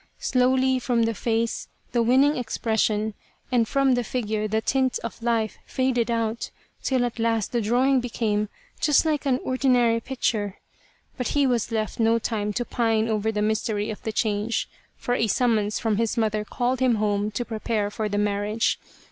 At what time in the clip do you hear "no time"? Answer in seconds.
11.99-12.51